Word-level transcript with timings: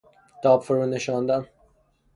تاب 0.43 0.61
فرو 0.63 0.85
نشاندن 0.85 1.45